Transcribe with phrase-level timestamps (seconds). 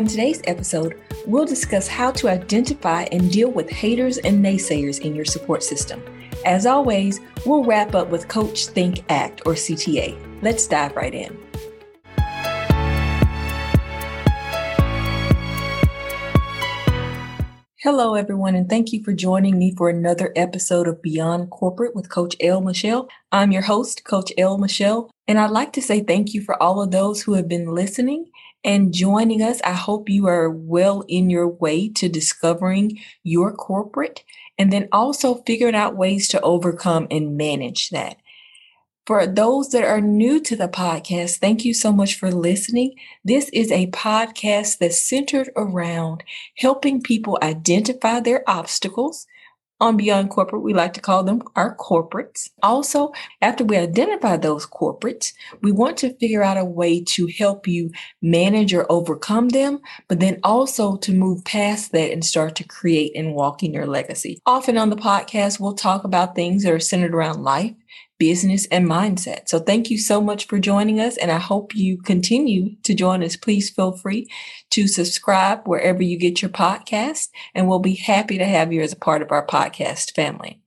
[0.00, 5.14] On today's episode, we'll discuss how to identify and deal with haters and naysayers in
[5.14, 6.02] your support system.
[6.46, 10.16] As always, we'll wrap up with Coach Think Act or CTA.
[10.40, 11.38] Let's dive right in.
[17.82, 22.08] Hello, everyone, and thank you for joining me for another episode of Beyond Corporate with
[22.08, 22.62] Coach L.
[22.62, 23.06] Michelle.
[23.32, 24.56] I'm your host, Coach L.
[24.56, 27.74] Michelle, and I'd like to say thank you for all of those who have been
[27.74, 28.30] listening
[28.64, 29.60] and joining us.
[29.62, 34.24] I hope you are well in your way to discovering your corporate
[34.58, 38.16] and then also figuring out ways to overcome and manage that.
[39.06, 42.94] For those that are new to the podcast, thank you so much for listening.
[43.24, 46.22] This is a podcast that's centered around
[46.58, 49.26] helping people identify their obstacles,
[49.80, 52.50] on Beyond Corporate, we like to call them our corporates.
[52.62, 57.66] Also, after we identify those corporates, we want to figure out a way to help
[57.66, 62.64] you manage or overcome them, but then also to move past that and start to
[62.64, 64.40] create and walk in your legacy.
[64.46, 67.74] Often on the podcast, we'll talk about things that are centered around life,
[68.20, 69.48] business, and mindset.
[69.48, 71.16] So thank you so much for joining us.
[71.16, 73.34] And I hope you continue to join us.
[73.34, 74.28] Please feel free
[74.70, 78.92] to subscribe wherever you get your podcast, and we'll be happy to have you as
[78.92, 80.60] a part of our podcast family.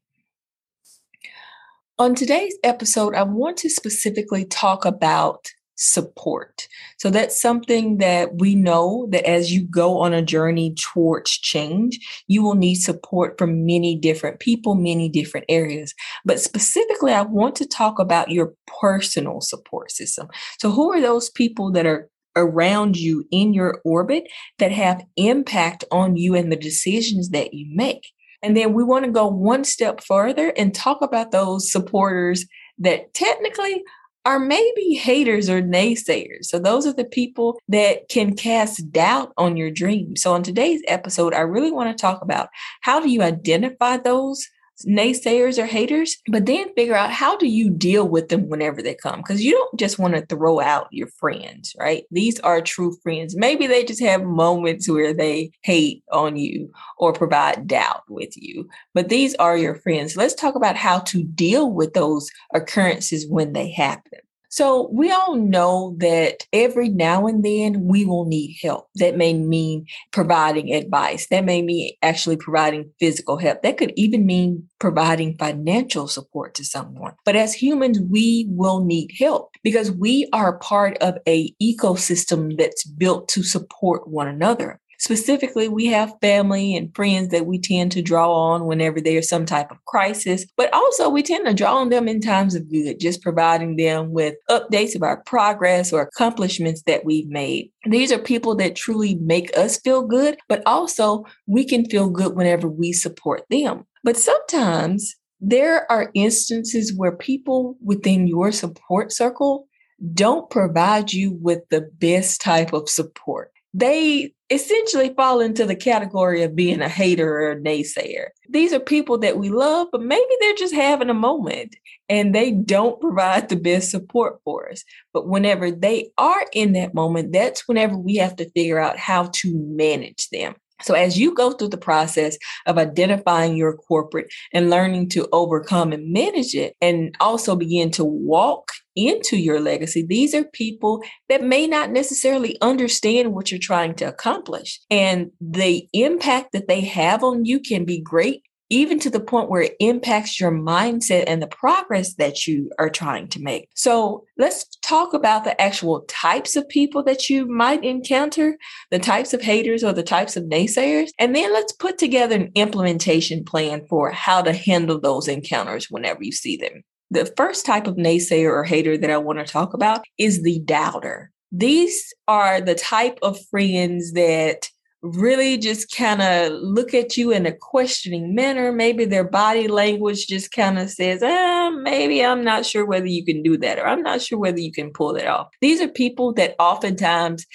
[1.99, 6.67] On today's episode, I want to specifically talk about support.
[6.97, 11.99] So that's something that we know that as you go on a journey towards change,
[12.27, 15.93] you will need support from many different people, many different areas.
[16.25, 20.27] But specifically, I want to talk about your personal support system.
[20.59, 24.23] So who are those people that are around you in your orbit
[24.59, 28.07] that have impact on you and the decisions that you make?
[28.41, 32.45] And then we want to go one step further and talk about those supporters
[32.77, 33.83] that technically
[34.25, 36.45] are maybe haters or naysayers.
[36.45, 40.21] So those are the people that can cast doubt on your dreams.
[40.21, 42.49] So on today's episode, I really want to talk about
[42.81, 44.47] how do you identify those
[44.85, 48.95] naysayers or haters, but then figure out how do you deal with them whenever they
[48.95, 49.17] come?
[49.17, 52.05] Because you don't just want to throw out your friends, right?
[52.11, 53.35] These are true friends.
[53.35, 58.67] Maybe they just have moments where they hate on you or provide doubt with you,
[58.93, 60.17] but these are your friends.
[60.17, 64.19] Let's talk about how to deal with those occurrences when they happen.
[64.53, 68.87] So we all know that every now and then we will need help.
[68.97, 71.25] That may mean providing advice.
[71.31, 73.63] That may mean actually providing physical help.
[73.63, 77.15] That could even mean providing financial support to someone.
[77.25, 82.83] But as humans, we will need help because we are part of a ecosystem that's
[82.83, 84.79] built to support one another.
[85.03, 89.45] Specifically, we have family and friends that we tend to draw on whenever there's some
[89.45, 93.01] type of crisis, but also we tend to draw on them in times of good,
[93.01, 97.69] just providing them with updates of our progress or accomplishments that we've made.
[97.85, 102.37] These are people that truly make us feel good, but also we can feel good
[102.37, 103.85] whenever we support them.
[104.05, 109.67] But sometimes there are instances where people within your support circle
[110.13, 116.43] don't provide you with the best type of support they essentially fall into the category
[116.43, 118.27] of being a hater or a naysayer.
[118.49, 121.75] These are people that we love, but maybe they're just having a moment
[122.09, 124.83] and they don't provide the best support for us.
[125.13, 129.29] But whenever they are in that moment, that's whenever we have to figure out how
[129.33, 130.55] to manage them.
[130.81, 135.93] So, as you go through the process of identifying your corporate and learning to overcome
[135.93, 141.43] and manage it, and also begin to walk into your legacy, these are people that
[141.43, 144.79] may not necessarily understand what you're trying to accomplish.
[144.89, 149.51] And the impact that they have on you can be great even to the point
[149.51, 153.69] where it impacts your mindset and the progress that you are trying to make.
[153.75, 158.57] So let's talk about the actual types of people that you might encounter,
[158.89, 162.51] the types of haters or the types of naysayers, and then let's put together an
[162.55, 166.81] implementation plan for how to handle those encounters whenever you see them.
[167.11, 170.61] The first type of naysayer or hater that I want to talk about is the
[170.65, 171.29] doubter.
[171.51, 174.67] These are the type of friends that
[175.03, 178.71] really just kind of look at you in a questioning manner.
[178.71, 183.25] Maybe their body language just kind of says, eh, maybe I'm not sure whether you
[183.25, 185.49] can do that, or I'm not sure whether you can pull it off.
[185.59, 187.45] These are people that oftentimes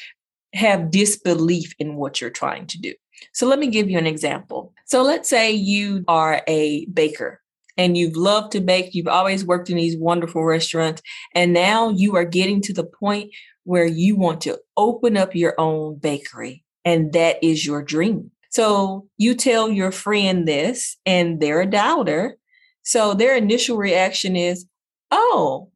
[0.53, 2.93] have disbelief in what you're trying to do.
[3.33, 4.75] So let me give you an example.
[4.85, 7.41] So let's say you are a baker
[7.79, 11.01] and you've loved to bake, you've always worked in these wonderful restaurants,
[11.35, 13.31] and now you are getting to the point
[13.65, 18.31] where you want to open up your own bakery and that is your dream.
[18.51, 22.37] So you tell your friend this, and they're a doubter.
[22.83, 24.67] So their initial reaction is,
[25.11, 25.71] oh,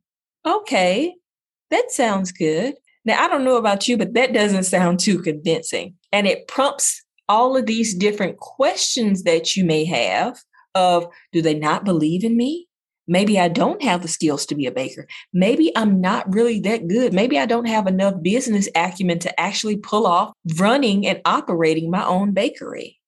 [0.47, 1.15] okay,
[1.71, 2.75] that sounds good.
[3.05, 5.95] Now, I don't know about you, but that doesn't sound too convincing.
[6.13, 10.39] And it prompts all of these different questions that you may have
[10.75, 12.69] of do they not believe in me?
[13.13, 15.07] Maybe I don't have the skills to be a baker.
[15.35, 17.13] Maybe I'm not really that good.
[17.13, 22.07] Maybe I don't have enough business acumen to actually pull off running and operating my
[22.07, 22.99] own bakery.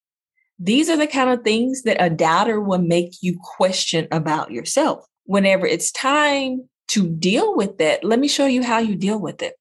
[0.58, 5.06] These are the kind of things that a doubter will make you question about yourself.
[5.24, 9.40] Whenever it's time to deal with that, let me show you how you deal with
[9.40, 9.54] it.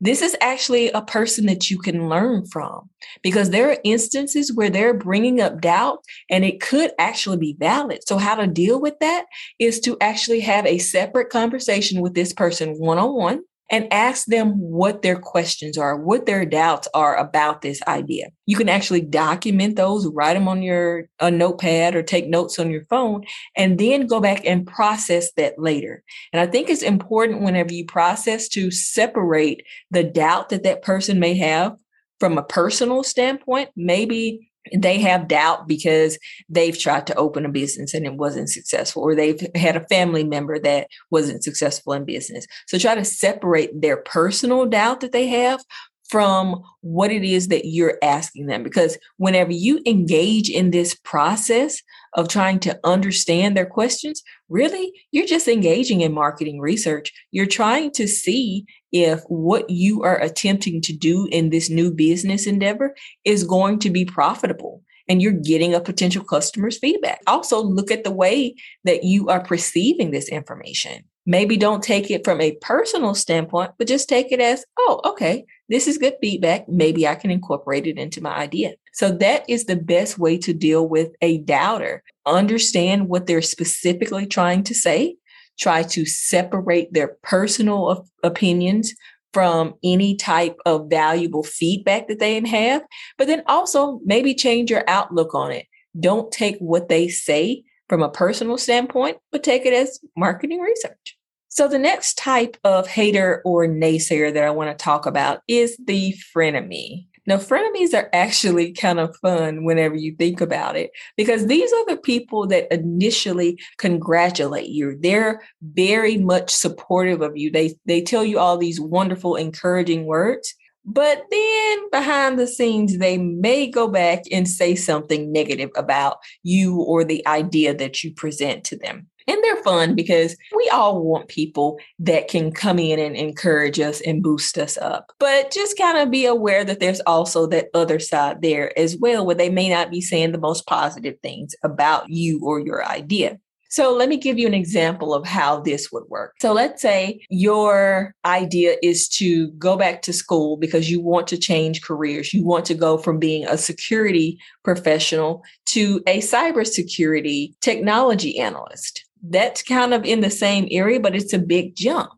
[0.00, 2.90] This is actually a person that you can learn from
[3.22, 8.06] because there are instances where they're bringing up doubt and it could actually be valid.
[8.06, 9.24] So, how to deal with that
[9.58, 13.40] is to actually have a separate conversation with this person one on one
[13.70, 18.28] and ask them what their questions are, what their doubts are about this idea.
[18.46, 22.70] You can actually document those, write them on your a notepad or take notes on
[22.70, 23.24] your phone,
[23.56, 26.04] and then go back and process that later.
[26.32, 31.18] And I think it's important whenever you process to separate the doubt that that person
[31.18, 31.76] may have
[32.20, 33.70] from a personal standpoint.
[33.76, 36.18] Maybe they have doubt because
[36.48, 40.24] they've tried to open a business and it wasn't successful, or they've had a family
[40.24, 42.46] member that wasn't successful in business.
[42.66, 45.62] So try to separate their personal doubt that they have
[46.08, 48.62] from what it is that you're asking them.
[48.62, 51.82] Because whenever you engage in this process
[52.14, 57.12] of trying to understand their questions, really, you're just engaging in marketing research.
[57.30, 62.46] You're trying to see if what you are attempting to do in this new business
[62.46, 62.94] endeavor
[63.24, 67.20] is going to be profitable and you're getting a potential customer's feedback.
[67.26, 68.54] Also, look at the way
[68.84, 71.04] that you are perceiving this information.
[71.26, 75.44] Maybe don't take it from a personal standpoint, but just take it as, oh, okay,
[75.68, 76.68] this is good feedback.
[76.68, 78.74] Maybe I can incorporate it into my idea.
[78.92, 82.04] So that is the best way to deal with a doubter.
[82.24, 85.16] Understand what they're specifically trying to say.
[85.58, 88.94] Try to separate their personal opinions
[89.32, 92.82] from any type of valuable feedback that they have,
[93.18, 95.66] but then also maybe change your outlook on it.
[95.98, 101.15] Don't take what they say from a personal standpoint, but take it as marketing research.
[101.56, 105.74] So, the next type of hater or naysayer that I want to talk about is
[105.82, 107.06] the frenemy.
[107.26, 111.86] Now, frenemies are actually kind of fun whenever you think about it, because these are
[111.86, 114.98] the people that initially congratulate you.
[115.00, 117.50] They're very much supportive of you.
[117.50, 120.54] They they tell you all these wonderful, encouraging words.
[120.84, 126.82] But then behind the scenes, they may go back and say something negative about you
[126.82, 129.08] or the idea that you present to them.
[129.28, 134.00] And they're fun because we all want people that can come in and encourage us
[134.02, 135.12] and boost us up.
[135.18, 139.26] But just kind of be aware that there's also that other side there as well,
[139.26, 143.38] where they may not be saying the most positive things about you or your idea.
[143.68, 146.34] So let me give you an example of how this would work.
[146.40, 151.36] So let's say your idea is to go back to school because you want to
[151.36, 152.32] change careers.
[152.32, 159.05] You want to go from being a security professional to a cybersecurity technology analyst.
[159.30, 162.12] That's kind of in the same area, but it's a big jump.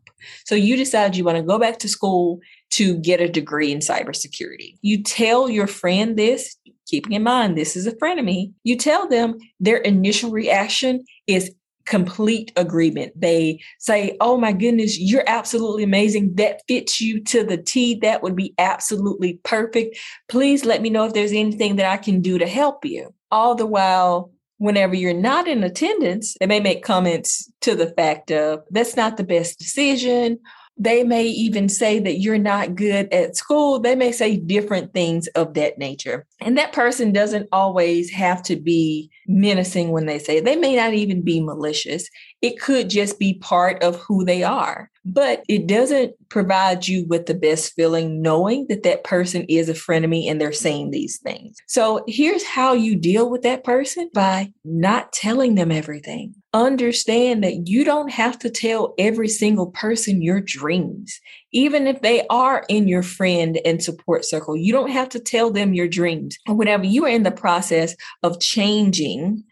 [0.45, 2.39] So you decide you want to go back to school
[2.71, 4.77] to get a degree in cybersecurity.
[4.81, 6.55] You tell your friend this,
[6.87, 8.51] keeping in mind this is a frenemy.
[8.63, 11.53] You tell them their initial reaction is
[11.85, 13.19] complete agreement.
[13.19, 16.35] They say, Oh my goodness, you're absolutely amazing.
[16.35, 17.95] That fits you to the T.
[17.95, 19.97] That would be absolutely perfect.
[20.27, 23.13] Please let me know if there's anything that I can do to help you.
[23.31, 28.31] All the while, whenever you're not in attendance, they may make comments to the fact
[28.31, 30.39] of that's not the best decision
[30.79, 33.79] they may even say that you're not good at school.
[33.79, 36.25] They may say different things of that nature.
[36.39, 40.45] And that person doesn't always have to be menacing when they say it.
[40.45, 42.09] they may not even be malicious.
[42.41, 44.89] It could just be part of who they are.
[45.05, 49.73] But it doesn't provide you with the best feeling knowing that that person is a
[49.73, 51.57] frenemy and they're saying these things.
[51.67, 57.67] So here's how you deal with that person by not telling them everything understand that
[57.67, 61.19] you don't have to tell every single person your dreams.
[61.51, 65.51] Even if they are in your friend and support circle, you don't have to tell
[65.51, 66.37] them your dreams.
[66.47, 69.43] Whenever you are in the process of changing,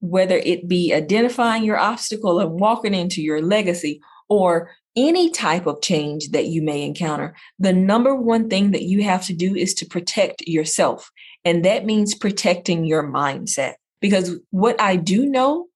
[0.00, 5.80] whether it be identifying your obstacle and walking into your legacy or any type of
[5.80, 9.74] change that you may encounter, the number one thing that you have to do is
[9.74, 11.10] to protect yourself.
[11.44, 13.74] And that means protecting your mindset.
[14.00, 15.66] Because what I do know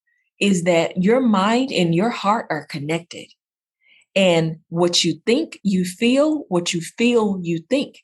[0.40, 3.28] is that your mind and your heart are connected.
[4.14, 8.02] And what you think, you feel, what you feel, you think.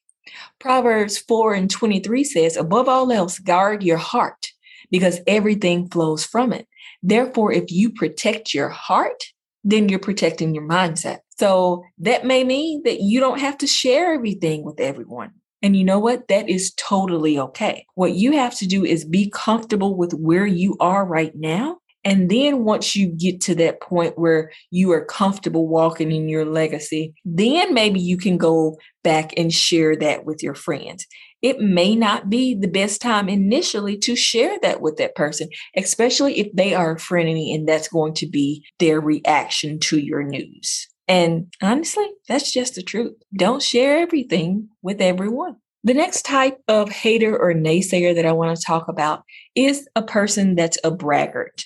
[0.58, 4.52] Proverbs 4 and 23 says, above all else, guard your heart
[4.90, 6.66] because everything flows from it.
[7.02, 9.24] Therefore, if you protect your heart,
[9.64, 11.18] then you're protecting your mindset.
[11.38, 15.32] So that may mean that you don't have to share everything with everyone.
[15.62, 16.28] And you know what?
[16.28, 17.86] That is totally okay.
[17.94, 21.78] What you have to do is be comfortable with where you are right now.
[22.08, 26.46] And then once you get to that point where you are comfortable walking in your
[26.46, 31.06] legacy, then maybe you can go back and share that with your friends.
[31.42, 36.38] It may not be the best time initially to share that with that person, especially
[36.38, 40.88] if they are a frenemy and that's going to be their reaction to your news.
[41.08, 43.12] And honestly, that's just the truth.
[43.36, 45.56] Don't share everything with everyone.
[45.84, 49.24] The next type of hater or naysayer that I want to talk about
[49.54, 51.64] is a person that's a braggart.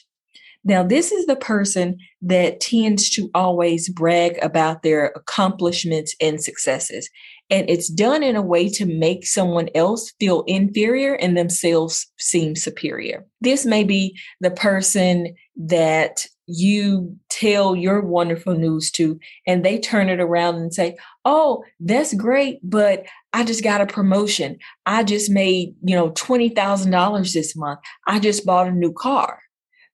[0.65, 7.11] Now, this is the person that tends to always brag about their accomplishments and successes.
[7.51, 12.55] And it's done in a way to make someone else feel inferior and themselves seem
[12.55, 13.27] superior.
[13.41, 20.09] This may be the person that you tell your wonderful news to, and they turn
[20.09, 24.59] it around and say, Oh, that's great, but I just got a promotion.
[24.87, 27.81] I just made, you know, $20,000 this month.
[28.07, 29.41] I just bought a new car.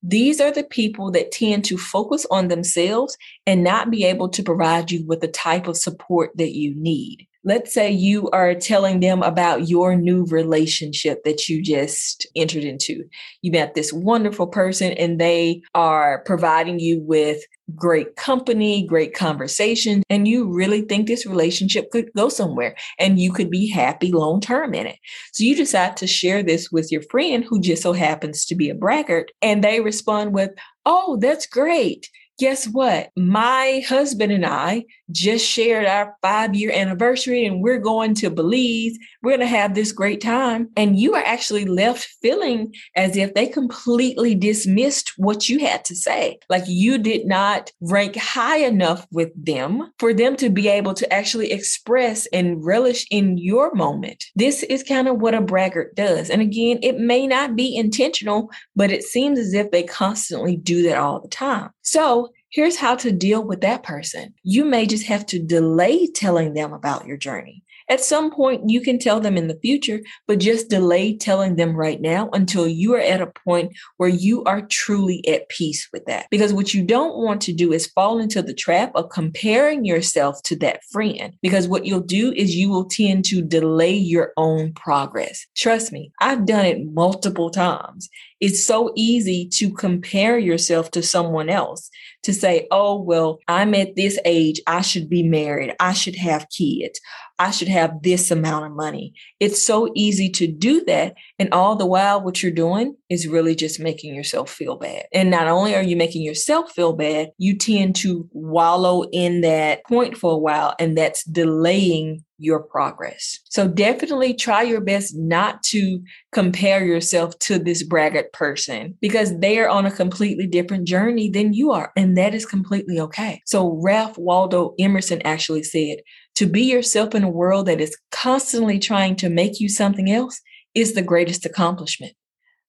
[0.01, 4.43] These are the people that tend to focus on themselves and not be able to
[4.43, 8.99] provide you with the type of support that you need let's say you are telling
[8.99, 13.03] them about your new relationship that you just entered into.
[13.41, 17.41] You met this wonderful person and they are providing you with
[17.75, 23.31] great company, great conversation, and you really think this relationship could go somewhere and you
[23.31, 24.97] could be happy long term in it.
[25.33, 28.69] So you decide to share this with your friend who just so happens to be
[28.69, 30.51] a braggart, and they respond with,
[30.85, 33.09] Oh, that's great guess what?
[33.17, 38.97] My husband and I just shared our five year anniversary and we're going to Belize.
[39.21, 40.69] We're going to have this great time.
[40.75, 45.95] And you are actually left feeling as if they completely dismissed what you had to
[45.95, 46.39] say.
[46.49, 51.13] Like you did not rank high enough with them for them to be able to
[51.13, 54.25] actually express and relish in your moment.
[54.35, 56.29] This is kind of what a braggart does.
[56.29, 60.83] And again, it may not be intentional, but it seems as if they constantly do
[60.83, 61.69] that all the time.
[61.81, 64.33] So here's how to deal with that person.
[64.43, 67.63] You may just have to delay telling them about your journey.
[67.89, 71.75] At some point, you can tell them in the future, but just delay telling them
[71.75, 76.05] right now until you are at a point where you are truly at peace with
[76.05, 76.27] that.
[76.29, 80.41] Because what you don't want to do is fall into the trap of comparing yourself
[80.43, 81.33] to that friend.
[81.41, 85.47] Because what you'll do is you will tend to delay your own progress.
[85.57, 88.07] Trust me, I've done it multiple times.
[88.39, 91.89] It's so easy to compare yourself to someone else
[92.23, 94.61] to say, oh, well, I'm at this age.
[94.67, 95.75] I should be married.
[95.79, 96.99] I should have kids.
[97.37, 99.13] I should have this amount of money.
[99.39, 101.15] It's so easy to do that.
[101.37, 105.05] And all the while, what you're doing is really just making yourself feel bad.
[105.13, 109.85] And not only are you making yourself feel bad, you tend to wallow in that
[109.85, 113.39] point for a while, and that's delaying your progress.
[113.49, 119.59] So definitely try your best not to compare yourself to this braggart person because they
[119.59, 121.91] are on a completely different journey than you are.
[121.95, 123.41] And that is completely okay.
[123.45, 125.99] So Ralph Waldo Emerson actually said,
[126.35, 130.39] to be yourself in a world that is constantly trying to make you something else
[130.73, 132.13] is the greatest accomplishment.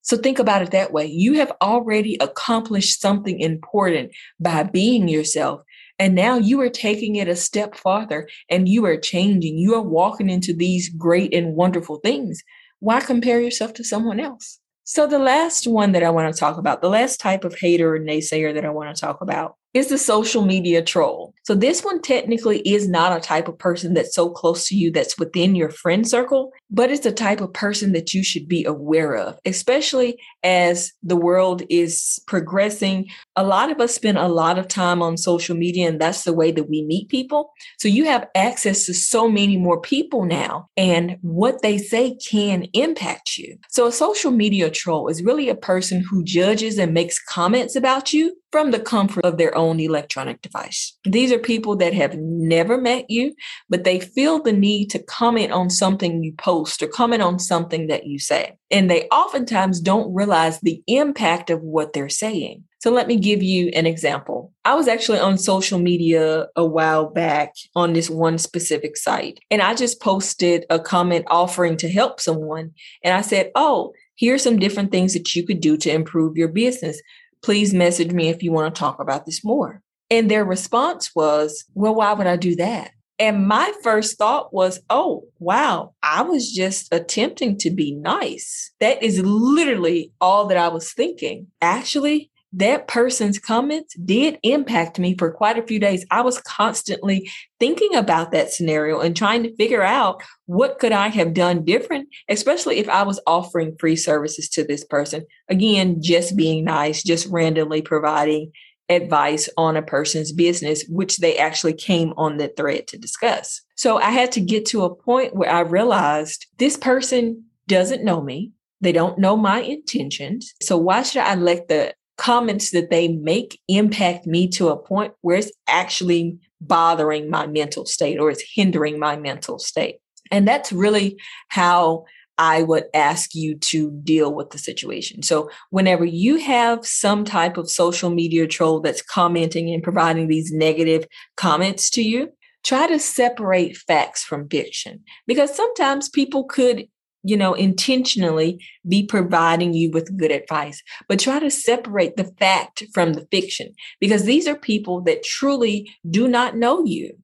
[0.01, 1.05] So think about it that way.
[1.05, 5.61] You have already accomplished something important by being yourself.
[6.01, 9.59] And now you are taking it a step farther and you are changing.
[9.59, 12.41] You are walking into these great and wonderful things.
[12.79, 14.59] Why compare yourself to someone else?
[14.83, 17.93] So, the last one that I want to talk about, the last type of hater
[17.93, 21.33] or naysayer that I want to talk about is the social media troll.
[21.43, 24.91] So this one technically is not a type of person that's so close to you
[24.91, 28.65] that's within your friend circle, but it's a type of person that you should be
[28.65, 33.07] aware of, especially as the world is progressing.
[33.35, 36.33] A lot of us spend a lot of time on social media and that's the
[36.33, 37.51] way that we meet people.
[37.79, 42.63] So you have access to so many more people now and what they say can
[42.73, 43.57] impact you.
[43.69, 48.13] So a social media troll is really a person who judges and makes comments about
[48.13, 50.97] you from the comfort of their own electronic device.
[51.05, 53.33] These are people that have never met you,
[53.69, 57.87] but they feel the need to comment on something you post or comment on something
[57.87, 58.57] that you say.
[58.69, 62.63] And they oftentimes don't realize the impact of what they're saying.
[62.79, 64.51] So let me give you an example.
[64.65, 69.61] I was actually on social media a while back on this one specific site, and
[69.61, 72.71] I just posted a comment offering to help someone.
[73.03, 76.47] And I said, Oh, here's some different things that you could do to improve your
[76.47, 76.99] business
[77.41, 79.81] please message me if you want to talk about this more.
[80.09, 82.91] And their response was, well, why would I do that?
[83.21, 88.71] And my first thought was, oh, wow, I was just attempting to be nice.
[88.79, 91.45] That is literally all that I was thinking.
[91.61, 96.05] Actually, that person's comments did impact me for quite a few days.
[96.11, 97.29] I was constantly
[97.59, 102.09] thinking about that scenario and trying to figure out what could I have done different,
[102.27, 105.25] especially if I was offering free services to this person.
[105.47, 108.51] Again, just being nice, just randomly providing
[108.89, 113.61] advice on a person's business, which they actually came on the thread to discuss.
[113.75, 118.21] So I had to get to a point where I realized this person doesn't know
[118.21, 118.51] me.
[118.81, 120.53] They don't know my intentions.
[120.61, 125.11] So why should I let the comments that they make impact me to a point
[125.21, 129.95] where it's actually bothering my mental state or it's hindering my mental state?
[130.29, 132.05] And that's really how
[132.37, 135.23] I would ask you to deal with the situation.
[135.23, 140.51] So, whenever you have some type of social media troll that's commenting and providing these
[140.51, 141.05] negative
[141.37, 142.29] comments to you,
[142.63, 146.87] try to separate facts from fiction because sometimes people could
[147.23, 152.83] you know, intentionally be providing you with good advice, but try to separate the fact
[152.93, 157.17] from the fiction because these are people that truly do not know you.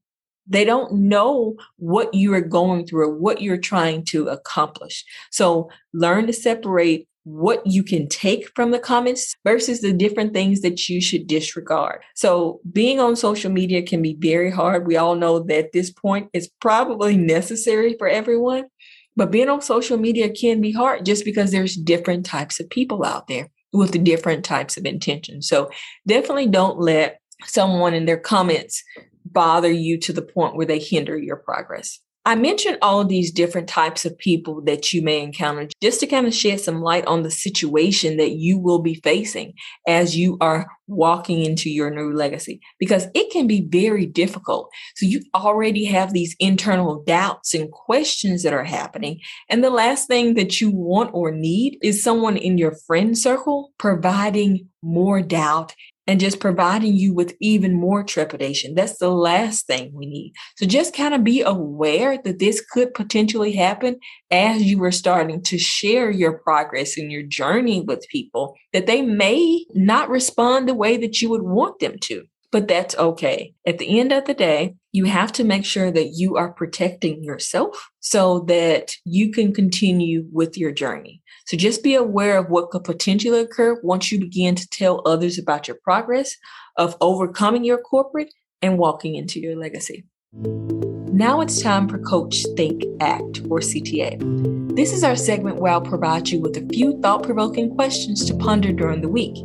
[0.50, 5.04] They don't know what you are going through or what you're trying to accomplish.
[5.30, 10.62] So learn to separate what you can take from the comments versus the different things
[10.62, 12.02] that you should disregard.
[12.16, 14.88] So, being on social media can be very hard.
[14.88, 18.68] We all know that this point is probably necessary for everyone,
[19.18, 23.04] but being on social media can be hard just because there's different types of people
[23.04, 25.50] out there with different types of intentions.
[25.50, 25.70] So,
[26.08, 28.82] definitely don't let someone in their comments
[29.26, 32.00] bother you to the point where they hinder your progress.
[32.28, 36.28] I mentioned all these different types of people that you may encounter just to kind
[36.28, 39.54] of shed some light on the situation that you will be facing
[39.88, 44.70] as you are walking into your new legacy because it can be very difficult.
[44.98, 49.22] So you already have these internal doubts and questions that are happening.
[49.50, 53.72] And the last thing that you want or need is someone in your friend circle
[53.78, 55.74] providing more doubt
[56.08, 58.74] and just providing you with even more trepidation.
[58.74, 60.34] That's the last thing we need.
[60.56, 64.00] So just kind of be aware that this could potentially happen
[64.32, 69.02] as you are starting to share your progress and your journey with people, that they
[69.02, 72.24] may not respond the way that you would want them to.
[72.58, 73.54] But that's okay.
[73.68, 77.24] At the end of the day, you have to make sure that you are protecting
[77.24, 81.22] yourself so that you can continue with your journey.
[81.46, 85.38] So just be aware of what could potentially occur once you begin to tell others
[85.38, 86.36] about your progress
[86.78, 90.04] of overcoming your corporate and walking into your legacy.
[90.34, 94.76] Now it's time for Coach Think Act or CTA.
[94.76, 98.34] This is our segment where I'll provide you with a few thought provoking questions to
[98.34, 99.36] ponder during the week.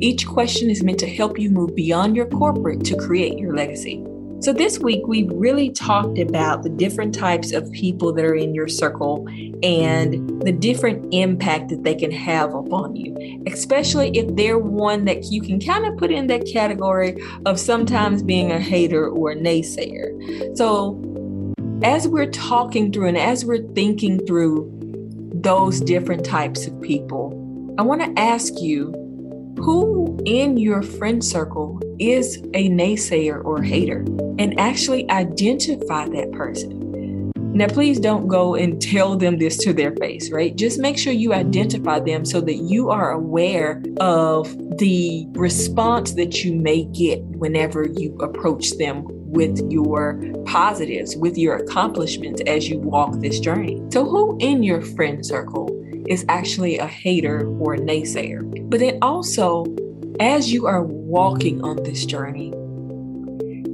[0.00, 4.04] Each question is meant to help you move beyond your corporate to create your legacy.
[4.40, 8.54] So, this week we really talked about the different types of people that are in
[8.54, 9.26] your circle
[9.64, 15.32] and the different impact that they can have upon you, especially if they're one that
[15.32, 19.36] you can kind of put in that category of sometimes being a hater or a
[19.36, 20.56] naysayer.
[20.56, 21.02] So,
[21.82, 24.70] as we're talking through and as we're thinking through
[25.34, 27.34] those different types of people,
[27.76, 29.07] I want to ask you
[29.58, 34.04] who in your friend circle is a naysayer or hater
[34.38, 36.78] and actually identify that person.
[37.52, 40.54] Now, please don't go and tell them this to their face, right?
[40.54, 46.44] Just make sure you identify them so that you are aware of the response that
[46.44, 52.78] you may get whenever you approach them with your positives, with your accomplishments as you
[52.78, 53.82] walk this journey.
[53.92, 55.68] So, who in your friend circle
[56.08, 58.70] is actually a hater or a naysayer.
[58.70, 59.66] But then also,
[60.20, 62.52] as you are walking on this journey,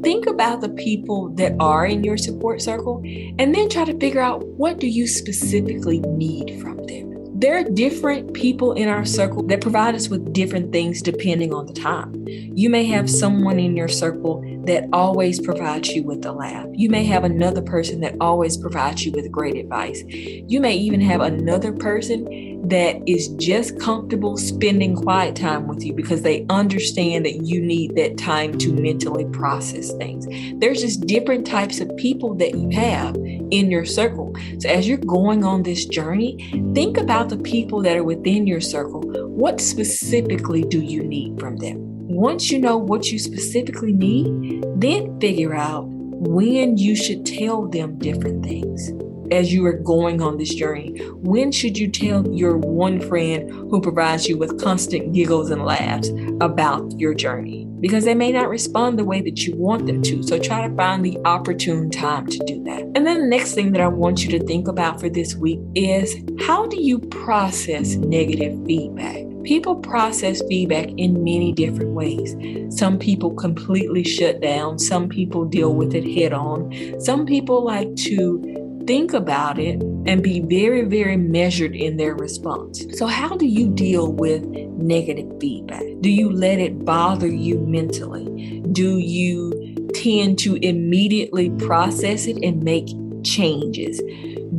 [0.03, 3.01] think about the people that are in your support circle
[3.39, 7.65] and then try to figure out what do you specifically need from them there are
[7.65, 12.25] different people in our circle that provide us with different things depending on the time.
[12.29, 16.69] You may have someone in your circle that always provides you with a laugh.
[16.73, 20.05] You may have another person that always provides you with great advice.
[20.07, 25.93] You may even have another person that is just comfortable spending quiet time with you
[25.93, 30.27] because they understand that you need that time to mentally process things.
[30.61, 34.35] There's just different types of people that you have in your circle.
[34.61, 38.61] So as you're going on this journey, think about the people that are within your
[38.61, 39.01] circle.
[39.29, 41.77] What specifically do you need from them?
[42.07, 47.99] Once you know what you specifically need, then figure out when you should tell them
[47.99, 48.93] different things
[49.31, 50.99] as you are going on this journey?
[51.15, 56.11] When should you tell your one friend who provides you with constant giggles and laughs
[56.41, 57.67] about your journey?
[57.81, 60.23] Because they may not respond the way that you want them to.
[60.23, 62.83] So try to find the opportune time to do that.
[62.95, 65.61] And then the next thing that I want you to think about for this week
[65.75, 69.25] is how do you process negative feedback?
[69.45, 72.35] People process feedback in many different ways.
[72.75, 76.73] Some people completely shut down, some people deal with it head on.
[76.99, 82.85] Some people like to think about it and be very, very measured in their response.
[82.99, 85.83] So, how do you deal with negative feedback?
[86.01, 88.61] Do you let it bother you mentally?
[88.73, 92.89] Do you tend to immediately process it and make
[93.25, 94.01] changes?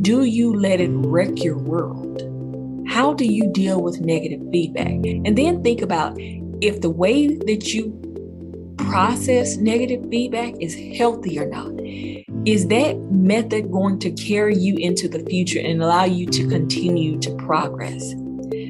[0.00, 2.22] Do you let it wreck your world?
[2.88, 4.86] How do you deal with negative feedback?
[4.86, 6.16] And then think about
[6.60, 7.92] if the way that you
[8.78, 11.72] process negative feedback is healthy or not.
[12.46, 17.18] Is that method going to carry you into the future and allow you to continue
[17.18, 18.14] to progress?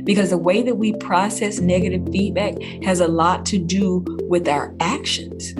[0.02, 4.74] Because the way that we process negative feedback has a lot to do with our
[4.80, 5.52] actions.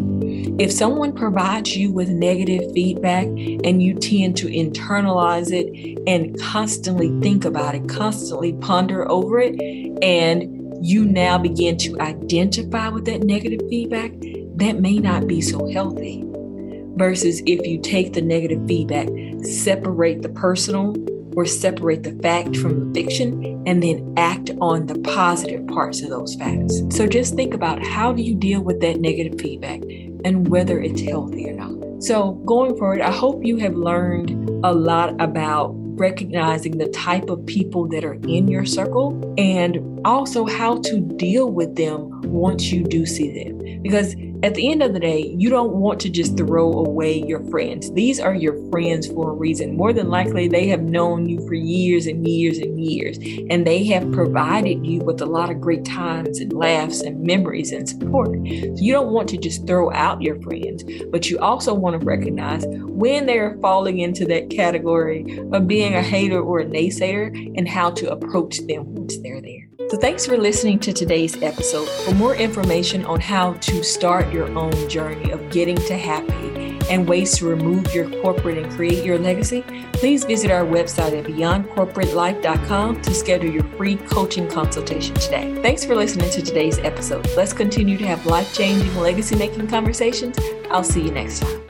[0.58, 7.10] If someone provides you with negative feedback and you tend to internalize it and constantly
[7.20, 9.60] think about it, constantly ponder over it,
[10.02, 14.12] and you now begin to identify with that negative feedback,
[14.54, 16.22] that may not be so healthy.
[16.96, 19.08] Versus if you take the negative feedback,
[19.44, 20.96] separate the personal
[21.36, 26.08] or separate the fact from the fiction and then act on the positive parts of
[26.08, 26.80] those facts.
[26.90, 29.82] So just think about how do you deal with that negative feedback
[30.24, 32.02] and whether it's healthy or not.
[32.02, 37.44] So going forward, I hope you have learned a lot about recognizing the type of
[37.46, 42.84] people that are in your circle and also how to deal with them once you
[42.84, 43.82] do see them.
[43.82, 47.42] Because at the end of the day, you don't want to just throw away your
[47.50, 47.90] friends.
[47.92, 49.76] These are your friends for a reason.
[49.76, 53.18] More than likely, they have known you for years and years and years,
[53.50, 57.72] and they have provided you with a lot of great times and laughs and memories
[57.72, 58.28] and support.
[58.28, 62.06] So you don't want to just throw out your friends, but you also want to
[62.06, 67.66] recognize when they're falling into that category of being a hater or a naysayer and
[67.66, 69.55] how to approach them once they're there.
[69.88, 71.88] So, thanks for listening to today's episode.
[71.88, 77.08] For more information on how to start your own journey of getting to happy and
[77.08, 83.02] ways to remove your corporate and create your legacy, please visit our website at beyondcorporatelife.com
[83.02, 85.54] to schedule your free coaching consultation today.
[85.62, 87.28] Thanks for listening to today's episode.
[87.36, 90.38] Let's continue to have life changing, legacy making conversations.
[90.70, 91.65] I'll see you next time.